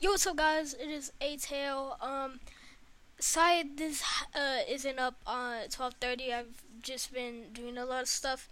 Yo, 0.00 0.10
what's 0.10 0.26
up, 0.28 0.36
guys? 0.36 0.74
It 0.74 0.88
is 0.88 1.10
A 1.20 1.36
Tail. 1.36 1.96
Um, 2.00 2.38
sorry 3.18 3.64
this 3.64 4.00
uh 4.32 4.58
isn't 4.68 4.96
up 4.98 5.16
on 5.26 5.68
twelve 5.70 5.94
thirty. 6.00 6.32
I've 6.32 6.62
just 6.80 7.12
been 7.12 7.46
doing 7.52 7.76
a 7.76 7.84
lot 7.84 8.02
of 8.02 8.08
stuff, 8.08 8.48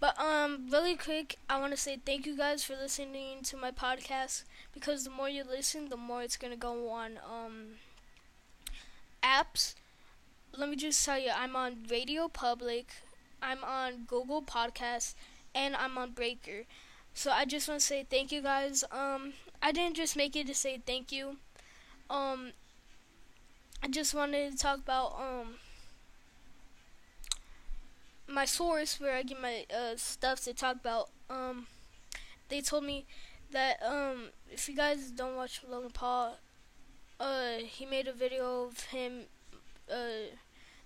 but 0.00 0.18
um, 0.20 0.68
really 0.70 0.94
quick, 0.94 1.38
I 1.48 1.58
want 1.58 1.72
to 1.72 1.78
say 1.78 1.98
thank 2.04 2.26
you 2.26 2.36
guys 2.36 2.62
for 2.62 2.74
listening 2.74 3.42
to 3.44 3.56
my 3.56 3.70
podcast 3.70 4.42
because 4.74 5.04
the 5.04 5.10
more 5.10 5.30
you 5.30 5.44
listen, 5.44 5.88
the 5.88 5.96
more 5.96 6.22
it's 6.22 6.36
gonna 6.36 6.56
go 6.56 6.90
on 6.90 7.18
um 7.24 7.76
apps. 9.22 9.74
Let 10.54 10.68
me 10.68 10.76
just 10.76 11.02
tell 11.04 11.18
you, 11.18 11.30
I'm 11.34 11.56
on 11.56 11.86
Radio 11.90 12.28
Public, 12.28 12.92
I'm 13.42 13.64
on 13.64 14.04
Google 14.06 14.42
Podcasts, 14.42 15.14
and 15.54 15.74
I'm 15.74 15.96
on 15.96 16.10
Breaker. 16.10 16.64
So 17.14 17.30
I 17.30 17.46
just 17.46 17.66
want 17.66 17.80
to 17.80 17.86
say 17.86 18.04
thank 18.08 18.30
you 18.30 18.42
guys. 18.42 18.84
Um, 18.92 19.32
I 19.62 19.72
didn't 19.72 19.96
just 19.96 20.16
make 20.16 20.36
it 20.36 20.46
to 20.46 20.54
say 20.54 20.80
thank 20.84 21.12
you. 21.12 21.36
Um, 22.10 22.52
I 23.82 23.88
just 23.88 24.14
wanted 24.14 24.52
to 24.52 24.58
talk 24.58 24.78
about 24.78 25.16
um 25.18 25.56
my 28.28 28.44
source 28.44 29.00
where 29.00 29.14
I 29.14 29.22
get 29.22 29.40
my 29.40 29.64
uh, 29.74 29.96
stuff 29.96 30.40
to 30.44 30.54
talk 30.54 30.76
about. 30.76 31.10
Um, 31.30 31.66
they 32.48 32.60
told 32.60 32.84
me 32.84 33.06
that 33.52 33.82
um 33.82 34.30
if 34.50 34.68
you 34.68 34.76
guys 34.76 35.10
don't 35.10 35.36
watch 35.36 35.62
Logan 35.68 35.90
Paul, 35.92 36.38
uh, 37.20 37.58
he 37.60 37.86
made 37.86 38.08
a 38.08 38.12
video 38.12 38.64
of 38.66 38.80
him 38.86 39.24
uh 39.92 40.34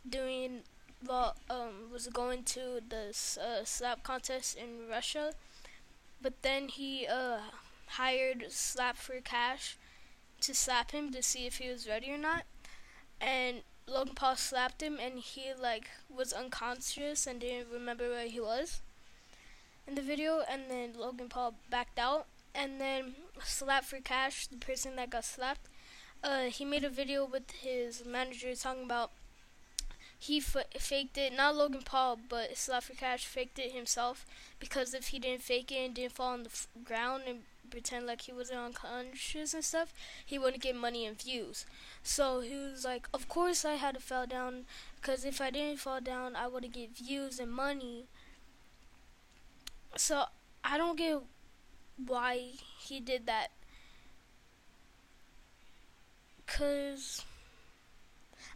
doing 0.09 0.60
well 1.06 1.34
um 1.50 1.90
was 1.92 2.09
going 2.09 2.42
to 2.45 2.80
the 2.88 3.09
uh, 3.40 3.64
slap 3.64 4.02
contest 4.02 4.56
in 4.56 4.88
Russia 4.90 5.32
but 6.23 6.34
then 6.42 6.68
he 6.68 7.06
uh, 7.06 7.38
hired 7.96 8.46
Slap 8.50 8.96
for 8.96 9.20
Cash 9.20 9.76
to 10.40 10.54
slap 10.54 10.92
him 10.92 11.12
to 11.12 11.22
see 11.22 11.46
if 11.46 11.58
he 11.58 11.68
was 11.68 11.88
ready 11.88 12.10
or 12.10 12.18
not. 12.18 12.44
And 13.20 13.62
Logan 13.87 14.15
Paul 14.15 14.37
slapped 14.37 14.82
him, 14.82 14.98
and 15.01 15.18
he 15.18 15.52
like 15.59 15.90
was 16.09 16.32
unconscious 16.32 17.26
and 17.26 17.40
didn't 17.40 17.73
remember 17.73 18.09
where 18.09 18.26
he 18.26 18.40
was 18.40 18.80
in 19.87 19.95
the 19.95 20.02
video. 20.02 20.42
And 20.48 20.70
then 20.70 20.95
Logan 20.96 21.28
Paul 21.28 21.54
backed 21.68 21.98
out, 21.98 22.26
and 22.54 22.80
then 22.80 23.15
Slap 23.42 23.84
for 23.84 24.00
Cash, 24.00 24.46
the 24.46 24.56
person 24.56 24.96
that 24.96 25.10
got 25.10 25.24
slapped, 25.24 25.68
uh, 26.22 26.45
he 26.45 26.65
made 26.65 26.84
a 26.84 26.90
video 26.90 27.24
with 27.24 27.50
his 27.50 28.04
manager 28.04 28.54
talking 28.54 28.84
about 28.84 29.10
he 30.18 30.38
f- 30.38 30.66
faked 30.78 31.16
it. 31.16 31.32
Not 31.32 31.56
Logan 31.56 31.82
Paul, 31.82 32.18
but 32.28 32.56
Slap 32.56 32.84
for 32.84 32.95
Cash 32.95 33.24
faked 33.24 33.59
it 33.59 33.72
himself 33.72 34.26
because 34.59 34.93
if 34.93 35.09
he 35.09 35.18
didn't 35.18 35.43
fake 35.43 35.72
it 35.72 35.76
and 35.87 35.95
didn't 35.95 36.12
fall 36.12 36.34
on 36.34 36.43
the 36.43 36.50
f- 36.50 36.68
ground 36.84 37.22
and 37.26 37.40
pretend 37.71 38.07
like 38.07 38.23
he 38.23 38.32
wasn't 38.32 38.60
unconscious 38.60 39.54
and 39.54 39.65
stuff, 39.65 39.93
he 40.24 40.38
wouldn't 40.38 40.63
get 40.63 40.76
money 40.76 41.07
and 41.07 41.21
views. 41.21 41.66
So 42.02 42.40
he 42.40 42.54
was 42.57 42.85
like, 42.85 43.09
"Of 43.15 43.29
course 43.29 43.65
I 43.65 43.74
had 43.74 43.95
to 43.95 44.01
fall 44.01 44.27
down 44.27 44.66
because 44.96 45.24
if 45.24 45.40
I 45.40 45.51
didn't 45.51 45.80
fall 45.80 46.01
down, 46.01 46.37
I 46.37 46.46
wouldn't 46.49 46.74
get 46.74 46.96
views 46.96 47.38
and 47.40 47.52
money." 47.52 48.07
So 49.96 50.24
I 50.65 50.77
don't 50.79 50.96
get 50.96 51.21
why 52.07 52.52
he 52.79 53.01
did 53.01 53.27
that. 53.27 53.51
Cause 56.46 57.24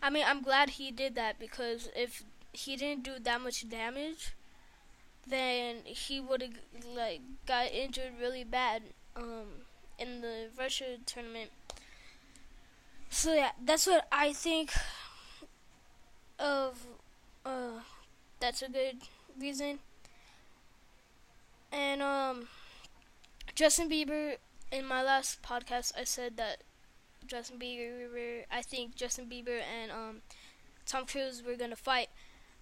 I 0.03 0.11
mean, 0.11 0.25
I'm 0.27 0.43
glad 0.43 0.71
he 0.71 0.91
did 0.91 1.15
that 1.17 1.39
because 1.39 1.89
if 1.97 2.25
he 2.53 2.77
didn't 2.77 3.03
do 3.05 3.19
that 3.19 3.41
much 3.41 3.69
damage, 3.69 4.35
then 5.27 5.79
he 5.85 6.21
would 6.21 6.43
have 6.43 6.55
like 6.95 7.21
got 7.47 7.73
injured 7.73 8.13
really 8.21 8.45
bad 8.45 8.83
um, 9.17 9.67
in 9.99 10.21
the 10.21 10.49
Russia 10.59 10.99
tournament. 11.07 11.51
So 13.11 13.35
yeah, 13.35 13.53
that's 13.63 13.87
what 13.87 14.07
I 14.11 14.33
think 14.33 14.73
of. 16.39 16.87
Uh, 17.45 17.81
that's 18.41 18.63
a 18.63 18.69
good 18.69 18.97
reason. 19.39 19.79
And 21.73 22.03
um, 22.03 22.49
Justin 23.55 23.89
Bieber. 23.89 24.37
In 24.73 24.87
my 24.87 25.05
last 25.05 25.41
podcast, 25.43 25.93
I 25.97 26.03
said 26.03 26.37
that 26.37 26.65
Justin 27.29 27.59
Bieber. 27.61 28.43
I 28.51 28.61
think 28.63 28.97
Justin 28.97 29.27
Bieber 29.27 29.61
and 29.63 29.93
um, 29.93 30.23
Tom 30.85 31.07
Cruise 31.07 31.43
were 31.45 31.55
gonna 31.55 31.77
fight, 31.77 32.09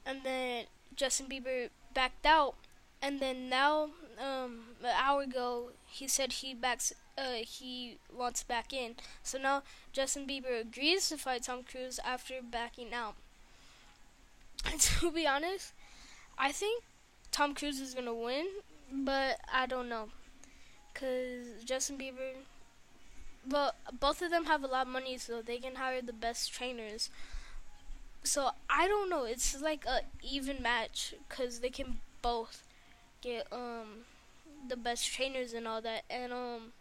and 0.05 0.21
then 0.23 0.67
Justin 0.95 1.27
Bieber 1.27 1.71
backed 1.95 2.27
out, 2.27 2.57
and 3.03 3.21
then 3.21 3.49
now 3.51 3.91
um, 4.19 4.61
an 4.83 4.95
hour 4.97 5.23
ago 5.23 5.71
he 5.87 6.09
said 6.09 6.33
he 6.35 6.55
backs. 6.55 6.93
Uh, 7.19 7.45
he 7.45 7.99
wants 8.11 8.43
back 8.43 8.73
in. 8.73 8.97
So 9.23 9.39
now 9.39 9.63
Justin 9.93 10.27
Bieber 10.27 10.61
agrees 10.63 11.11
to 11.11 11.19
fight 11.19 11.43
Tom 11.43 11.63
Cruise 11.65 12.01
after 12.05 12.37
backing 12.43 12.95
out. 12.95 13.17
And 14.65 14.81
to 15.01 15.11
be 15.11 15.27
honest, 15.27 15.73
I 16.39 16.53
think 16.53 16.85
Tom 17.33 17.55
Cruise 17.55 17.81
is 17.81 17.95
gonna 17.95 18.15
win, 18.15 18.47
but 18.93 19.41
I 19.53 19.67
don't 19.67 19.89
know, 19.89 20.11
cause 20.95 21.65
Justin 21.65 21.99
Bieber 21.99 22.35
well, 23.49 23.75
both 23.99 24.23
of 24.23 24.31
them 24.31 24.45
have 24.45 24.63
a 24.63 24.69
lot 24.69 24.87
of 24.87 24.93
money, 24.93 25.19
so 25.19 25.43
they 25.43 25.59
can 25.59 25.77
hire 25.77 26.01
the 26.03 26.13
best 26.13 26.53
trainers. 26.53 27.11
So 28.25 28.51
I 28.71 28.87
don't 28.89 29.11
know. 29.11 29.25
It's 29.25 29.61
like 29.61 29.85
a 29.87 30.03
even 30.23 30.63
match 30.63 31.15
because 31.29 31.61
they 31.61 31.71
can 31.71 32.01
both 32.23 32.63
get 33.23 33.47
um 33.53 34.05
the 34.69 34.77
best 34.77 35.07
trainers 35.13 35.53
and 35.55 35.69
all 35.69 35.81
that. 35.83 36.05
And 36.11 36.33
um, 36.33 36.73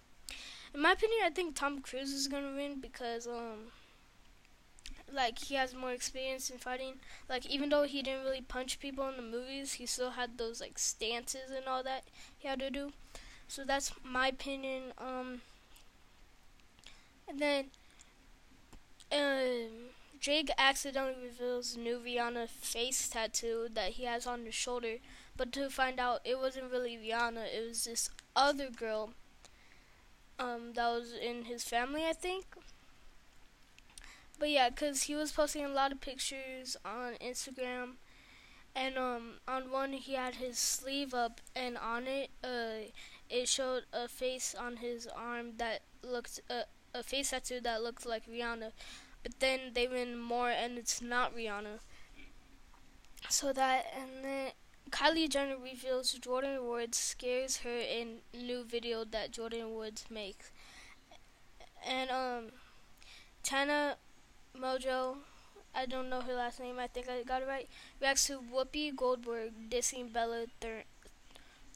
in 0.73 0.81
my 0.81 0.93
opinion, 0.93 1.21
I 1.25 1.31
think 1.31 1.55
Tom 1.55 1.81
Cruise 1.81 2.11
is 2.13 2.27
gonna 2.27 2.55
win 2.55 2.79
because 2.81 3.27
um, 3.27 3.71
like 5.13 5.39
he 5.39 5.55
has 5.55 5.73
more 5.75 5.91
experience 5.91 6.49
in 6.49 6.57
fighting. 6.57 6.95
Like 7.29 7.45
even 7.45 7.69
though 7.69 7.83
he 7.83 8.01
didn't 8.01 8.23
really 8.23 8.41
punch 8.41 8.79
people 8.79 9.07
in 9.09 9.17
the 9.17 9.21
movies, 9.21 9.73
he 9.73 9.85
still 9.85 10.11
had 10.11 10.37
those 10.37 10.61
like 10.61 10.79
stances 10.79 11.51
and 11.55 11.67
all 11.67 11.83
that 11.83 12.03
he 12.37 12.47
had 12.47 12.59
to 12.59 12.69
do. 12.69 12.91
So 13.47 13.63
that's 13.65 13.93
my 14.03 14.27
opinion. 14.29 14.93
Um 14.97 15.41
and 17.27 17.39
then 17.39 17.65
um, 19.11 19.89
Drake 20.19 20.51
accidentally 20.57 21.23
reveals 21.23 21.75
new 21.77 21.99
Rihanna 21.99 22.47
face 22.49 23.09
tattoo 23.09 23.67
that 23.73 23.91
he 23.93 24.03
has 24.05 24.25
on 24.27 24.45
his 24.45 24.55
shoulder, 24.55 24.97
but 25.37 25.51
to 25.53 25.69
find 25.69 25.99
out 25.99 26.21
it 26.25 26.39
wasn't 26.39 26.71
really 26.71 26.97
Rihanna, 26.97 27.45
it 27.53 27.67
was 27.67 27.85
this 27.85 28.09
other 28.35 28.69
girl 28.69 29.11
um, 30.39 30.73
that 30.75 30.87
was 30.89 31.13
in 31.13 31.45
his 31.45 31.63
family, 31.63 32.05
I 32.05 32.13
think. 32.13 32.45
But 34.39 34.49
yeah, 34.49 34.69
cause 34.71 35.03
he 35.03 35.15
was 35.15 35.31
posting 35.31 35.63
a 35.65 35.69
lot 35.69 35.91
of 35.91 36.01
pictures 36.01 36.75
on 36.83 37.13
Instagram, 37.21 37.93
and 38.75 38.97
um, 38.97 39.35
on 39.47 39.71
one 39.71 39.93
he 39.93 40.13
had 40.15 40.35
his 40.35 40.57
sleeve 40.59 41.13
up, 41.13 41.41
and 41.55 41.77
on 41.77 42.07
it, 42.07 42.29
uh, 42.43 42.89
it 43.29 43.47
showed 43.47 43.85
a 43.93 44.07
face 44.07 44.55
on 44.55 44.77
his 44.77 45.07
arm 45.07 45.57
that 45.57 45.81
looked 46.03 46.41
uh, 46.49 46.63
a 46.93 47.03
face 47.03 47.31
tattoo 47.31 47.59
that 47.61 47.83
looked 47.83 48.05
like 48.05 48.25
Rihanna, 48.27 48.71
but 49.23 49.39
then 49.39 49.73
they 49.73 49.87
win 49.87 50.17
more 50.17 50.49
and 50.49 50.77
it's 50.77 51.01
not 51.01 51.35
Rihanna. 51.35 51.79
So 53.29 53.53
that 53.53 53.85
and 53.95 54.23
then 54.23 54.51
Kylie 54.89 55.29
Jenner 55.29 55.57
reveals 55.57 56.13
Jordyn 56.19 56.63
Woods 56.63 56.97
scares 56.97 57.57
her 57.57 57.77
in 57.77 58.21
new 58.33 58.63
video 58.63 59.03
that 59.05 59.31
Jordyn 59.31 59.75
Woods 59.75 60.05
makes. 60.09 60.51
And 61.85 62.09
um 62.09 62.51
Tana 63.43 63.97
Mongeau, 64.57 65.17
I 65.75 65.85
don't 65.85 66.09
know 66.09 66.21
her 66.21 66.33
last 66.33 66.59
name, 66.59 66.79
I 66.79 66.87
think 66.87 67.09
I 67.09 67.23
got 67.23 67.41
it 67.43 67.47
right, 67.47 67.69
reacts 68.01 68.27
to 68.27 68.39
Whoopi 68.41 68.95
Goldberg 68.95 69.69
dissing 69.69 70.11
Bella 70.13 70.47
Thor- 70.61 70.85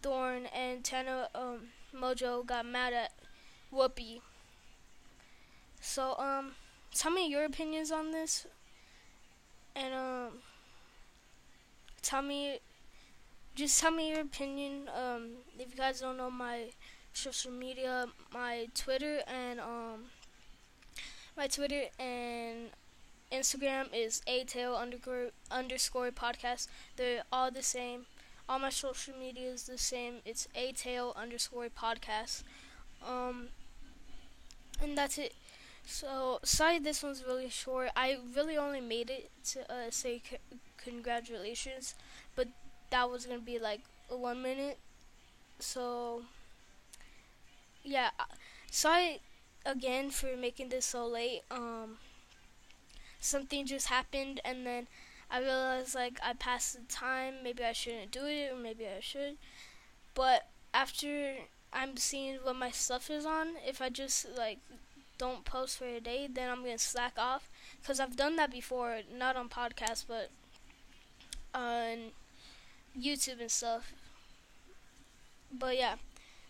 Thorne 0.02 0.48
and 0.48 0.84
Tana 0.86 1.30
um, 1.36 1.70
Mongeau 1.96 2.46
got 2.46 2.66
mad 2.66 2.94
at 2.94 3.14
Whoopi 3.74 4.22
so, 5.80 6.16
um, 6.18 6.56
tell 6.94 7.12
me 7.12 7.28
your 7.30 7.46
opinions 7.46 7.92
on 7.92 8.12
this. 8.12 8.48
And, 9.76 9.94
um, 9.94 10.42
tell 12.02 12.22
me, 12.22 12.60
just 13.56 13.80
tell 13.80 13.92
me 13.92 14.10
your 14.10 14.22
opinion. 14.22 14.90
Um, 14.96 15.30
if 15.60 15.70
you 15.72 15.78
guys 15.78 16.02
don't 16.02 16.18
know 16.18 16.30
my 16.32 16.70
social 17.14 17.52
media, 17.52 18.08
my 18.34 18.68
Twitter 18.76 19.22
and, 19.28 19.60
um, 19.60 20.06
my 21.38 21.48
Twitter 21.48 21.84
and 22.00 22.70
Instagram 23.32 23.88
is 23.94 24.22
atail 24.28 24.78
underscore 24.78 25.32
underscore 25.52 26.12
podcast. 26.12 26.68
They're 26.98 27.24
all 27.32 27.52
the 27.52 27.64
same. 27.64 28.06
All 28.48 28.60
my 28.60 28.70
social 28.70 29.16
media 29.18 29.50
is 29.52 29.64
the 29.66 29.78
same. 29.78 30.16
It's 30.26 30.48
atail 30.56 31.16
underscore 31.16 31.70
podcast. 31.70 32.44
Um, 33.08 33.50
and 34.82 34.98
that's 34.98 35.18
it. 35.18 35.34
So, 35.86 36.40
sorry 36.44 36.80
this 36.80 37.04
one's 37.04 37.24
really 37.26 37.50
short. 37.50 37.90
I 37.96 38.18
really 38.36 38.58
only 38.58 38.82
made 38.82 39.10
it 39.10 39.30
to 39.52 39.72
uh, 39.72 39.92
say 39.92 40.22
c- 40.30 40.38
congratulations, 40.78 41.96
that 42.96 43.12
was 43.12 43.26
gonna 43.26 43.40
be 43.40 43.60
like 43.60 43.82
one 44.08 44.42
minute. 44.42 44.78
So, 45.60 46.24
yeah, 47.84 48.12
uh, 48.18 48.24
sorry. 48.72 49.20
again 49.66 50.12
for 50.12 50.38
making 50.38 50.70
this 50.70 50.86
so 50.86 51.06
late. 51.08 51.42
Um, 51.52 51.98
something 53.20 53.66
just 53.66 53.88
happened, 53.88 54.40
and 54.46 54.66
then 54.66 54.88
I 55.30 55.40
realized 55.42 55.94
like 55.94 56.20
I 56.24 56.34
passed 56.34 56.74
the 56.76 56.84
time. 56.88 57.44
Maybe 57.44 57.64
I 57.66 57.74
shouldn't 57.74 58.12
do 58.12 58.26
it, 58.28 58.54
or 58.54 58.56
maybe 58.56 58.86
I 58.88 59.02
should. 59.02 59.36
But 60.14 60.48
after 60.74 61.36
I'm 61.74 61.98
seeing 61.98 62.38
what 62.44 62.56
my 62.56 62.72
stuff 62.72 63.10
is 63.10 63.26
on, 63.26 63.58
if 63.68 63.82
I 63.82 63.90
just 63.90 64.26
like 64.38 64.60
don't 65.18 65.44
post 65.44 65.78
for 65.80 65.86
a 65.86 66.00
day, 66.00 66.30
then 66.32 66.50
I'm 66.50 66.64
gonna 66.64 66.78
slack 66.78 67.16
off. 67.18 67.50
Cause 67.86 68.00
I've 68.00 68.16
done 68.16 68.38
that 68.38 68.52
before, 68.52 69.02
not 69.14 69.36
on 69.36 69.50
podcasts, 69.50 70.06
but 70.08 70.30
on 71.54 72.12
YouTube 73.00 73.42
and 73.42 73.52
stuff. 73.52 73.94
But 75.52 75.78
yeah, 75.78 75.96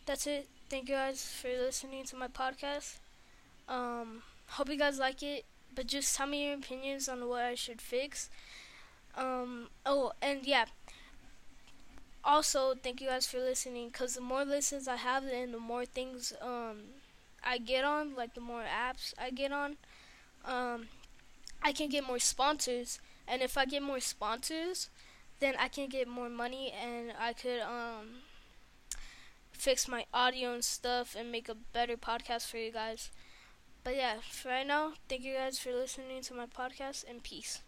that's 0.06 0.27
it. 0.27 0.47
Thank 0.69 0.89
you 0.89 0.95
guys 0.95 1.25
for 1.25 1.50
listening 1.50 2.03
to 2.06 2.15
my 2.15 2.27
podcast. 2.27 2.97
Um, 3.69 4.24
hope 4.50 4.69
you 4.69 4.77
guys 4.77 5.00
like 5.00 5.24
it. 5.24 5.45
But 5.75 5.88
just 5.88 6.15
tell 6.15 6.27
me 6.27 6.47
your 6.47 6.56
opinions 6.57 7.09
on 7.09 7.27
what 7.27 7.44
I 7.44 7.56
should 7.56 7.81
fix. 7.81 8.30
Um, 9.18 9.69
oh, 9.86 10.13
and 10.21 10.45
yeah. 10.45 10.65
Also, 12.24 12.74
thank 12.75 13.00
you 13.01 13.07
guys 13.07 13.27
for 13.27 13.39
listening. 13.39 13.89
Cause 13.91 14.15
the 14.15 14.21
more 14.21 14.44
listens 14.44 14.88
I 14.88 14.95
have, 14.98 15.24
and 15.25 15.53
the 15.53 15.59
more 15.59 15.86
things 15.86 16.33
um 16.41 16.77
I 17.44 17.57
get 17.59 17.86
on, 17.86 18.15
like 18.15 18.33
the 18.33 18.41
more 18.41 18.63
apps 18.63 19.13
I 19.18 19.30
get 19.30 19.51
on, 19.51 19.77
um, 20.45 20.88
I 21.63 21.71
can 21.74 21.89
get 21.89 22.06
more 22.06 22.19
sponsors. 22.19 23.00
And 23.27 23.41
if 23.41 23.57
I 23.57 23.65
get 23.65 23.83
more 23.83 24.00
sponsors, 24.01 24.89
then 25.40 25.56
I 25.58 25.68
can 25.70 25.88
get 25.90 26.08
more 26.08 26.30
money, 26.30 26.72
and 26.72 27.14
I 27.20 27.34
could 27.34 27.62
um 27.62 28.24
fix 29.52 29.88
my 29.88 30.06
audio 30.14 30.54
and 30.54 30.64
stuff 30.64 31.16
and 31.18 31.32
make 31.32 31.50
a 31.50 31.56
better 31.56 31.98
podcast 31.98 32.48
for 32.48 32.58
you 32.58 32.72
guys. 32.72 33.10
But 33.84 33.96
yeah, 33.98 34.18
for 34.30 34.50
right 34.50 34.68
now, 34.68 34.94
thank 35.10 35.24
you 35.24 35.36
guys 35.36 35.60
for 35.60 35.74
listening 35.74 36.22
to 36.24 36.36
my 36.36 36.48
podcast 36.48 37.06
and 37.10 37.24
peace. 37.24 37.62